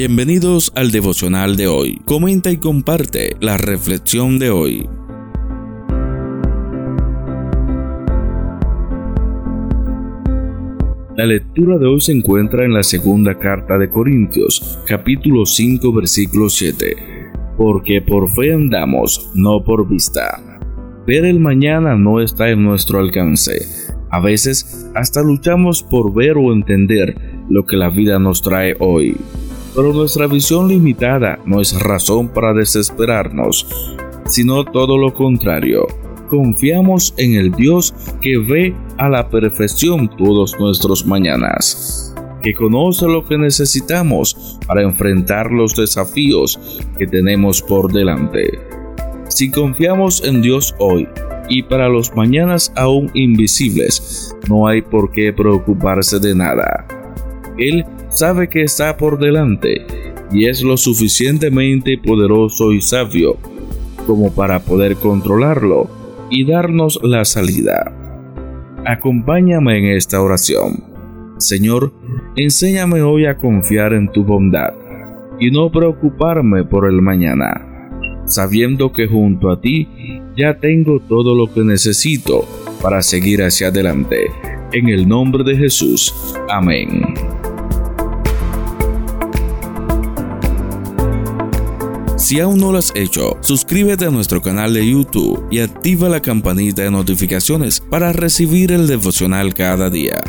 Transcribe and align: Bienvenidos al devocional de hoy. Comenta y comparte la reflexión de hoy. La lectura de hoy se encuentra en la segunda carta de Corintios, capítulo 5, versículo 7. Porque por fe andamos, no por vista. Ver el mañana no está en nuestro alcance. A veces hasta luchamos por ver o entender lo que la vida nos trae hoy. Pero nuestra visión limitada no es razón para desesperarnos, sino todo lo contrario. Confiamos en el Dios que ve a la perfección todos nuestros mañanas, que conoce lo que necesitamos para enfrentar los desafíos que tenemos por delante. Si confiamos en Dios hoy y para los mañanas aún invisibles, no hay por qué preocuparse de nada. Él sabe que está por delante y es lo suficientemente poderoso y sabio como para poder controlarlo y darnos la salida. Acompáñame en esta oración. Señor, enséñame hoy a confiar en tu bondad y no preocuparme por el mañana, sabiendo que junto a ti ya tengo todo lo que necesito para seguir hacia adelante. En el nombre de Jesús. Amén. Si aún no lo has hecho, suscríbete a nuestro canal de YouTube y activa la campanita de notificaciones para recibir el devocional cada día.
Bienvenidos 0.00 0.70
al 0.76 0.92
devocional 0.92 1.56
de 1.56 1.66
hoy. 1.66 2.00
Comenta 2.04 2.52
y 2.52 2.58
comparte 2.58 3.34
la 3.40 3.56
reflexión 3.56 4.38
de 4.38 4.48
hoy. 4.48 4.88
La 11.16 11.26
lectura 11.26 11.78
de 11.78 11.86
hoy 11.86 12.00
se 12.00 12.12
encuentra 12.12 12.64
en 12.64 12.74
la 12.74 12.84
segunda 12.84 13.40
carta 13.40 13.76
de 13.76 13.90
Corintios, 13.90 14.78
capítulo 14.86 15.44
5, 15.44 15.92
versículo 15.92 16.48
7. 16.48 16.96
Porque 17.56 18.00
por 18.00 18.30
fe 18.30 18.54
andamos, 18.54 19.32
no 19.34 19.64
por 19.64 19.88
vista. 19.88 20.60
Ver 21.08 21.24
el 21.24 21.40
mañana 21.40 21.96
no 21.96 22.20
está 22.20 22.50
en 22.50 22.62
nuestro 22.62 23.00
alcance. 23.00 23.66
A 24.10 24.20
veces 24.20 24.88
hasta 24.94 25.22
luchamos 25.22 25.82
por 25.82 26.14
ver 26.14 26.36
o 26.36 26.52
entender 26.52 27.16
lo 27.50 27.66
que 27.66 27.76
la 27.76 27.90
vida 27.90 28.20
nos 28.20 28.42
trae 28.42 28.76
hoy. 28.78 29.16
Pero 29.78 29.92
nuestra 29.92 30.26
visión 30.26 30.66
limitada 30.66 31.38
no 31.46 31.60
es 31.60 31.80
razón 31.80 32.26
para 32.26 32.52
desesperarnos, 32.52 33.64
sino 34.26 34.64
todo 34.64 34.98
lo 34.98 35.14
contrario. 35.14 35.86
Confiamos 36.28 37.14
en 37.16 37.34
el 37.36 37.52
Dios 37.52 37.94
que 38.20 38.38
ve 38.38 38.74
a 38.96 39.08
la 39.08 39.30
perfección 39.30 40.10
todos 40.16 40.58
nuestros 40.58 41.06
mañanas, 41.06 42.12
que 42.42 42.56
conoce 42.56 43.06
lo 43.06 43.24
que 43.24 43.38
necesitamos 43.38 44.58
para 44.66 44.82
enfrentar 44.82 45.52
los 45.52 45.76
desafíos 45.76 46.58
que 46.98 47.06
tenemos 47.06 47.62
por 47.62 47.92
delante. 47.92 48.58
Si 49.28 49.48
confiamos 49.48 50.24
en 50.24 50.42
Dios 50.42 50.74
hoy 50.80 51.06
y 51.48 51.62
para 51.62 51.88
los 51.88 52.12
mañanas 52.16 52.72
aún 52.74 53.12
invisibles, 53.14 54.34
no 54.48 54.66
hay 54.66 54.82
por 54.82 55.12
qué 55.12 55.32
preocuparse 55.32 56.18
de 56.18 56.34
nada. 56.34 56.97
Él 57.58 57.84
sabe 58.08 58.48
que 58.48 58.62
está 58.62 58.96
por 58.96 59.18
delante 59.18 59.84
y 60.32 60.46
es 60.46 60.62
lo 60.62 60.76
suficientemente 60.76 61.98
poderoso 61.98 62.72
y 62.72 62.80
sabio 62.80 63.36
como 64.06 64.32
para 64.32 64.60
poder 64.60 64.96
controlarlo 64.96 65.88
y 66.30 66.46
darnos 66.46 66.98
la 67.02 67.24
salida. 67.24 67.92
Acompáñame 68.86 69.78
en 69.78 69.84
esta 69.96 70.22
oración. 70.22 70.84
Señor, 71.38 71.92
enséñame 72.36 73.02
hoy 73.02 73.26
a 73.26 73.36
confiar 73.36 73.92
en 73.92 74.10
tu 74.10 74.24
bondad 74.24 74.72
y 75.38 75.50
no 75.50 75.70
preocuparme 75.70 76.64
por 76.64 76.88
el 76.88 77.00
mañana, 77.00 77.90
sabiendo 78.26 78.92
que 78.92 79.06
junto 79.06 79.50
a 79.50 79.60
ti 79.60 79.88
ya 80.36 80.58
tengo 80.58 81.00
todo 81.00 81.34
lo 81.34 81.52
que 81.52 81.60
necesito 81.60 82.44
para 82.82 83.02
seguir 83.02 83.42
hacia 83.42 83.68
adelante. 83.68 84.26
En 84.72 84.88
el 84.88 85.08
nombre 85.08 85.44
de 85.44 85.56
Jesús. 85.56 86.14
Amén. 86.48 87.14
Si 92.28 92.40
aún 92.40 92.58
no 92.58 92.72
lo 92.72 92.76
has 92.76 92.92
hecho, 92.94 93.38
suscríbete 93.40 94.04
a 94.04 94.10
nuestro 94.10 94.42
canal 94.42 94.74
de 94.74 94.86
YouTube 94.86 95.46
y 95.50 95.60
activa 95.60 96.10
la 96.10 96.20
campanita 96.20 96.82
de 96.82 96.90
notificaciones 96.90 97.80
para 97.80 98.12
recibir 98.12 98.70
el 98.70 98.86
devocional 98.86 99.54
cada 99.54 99.88
día. 99.88 100.22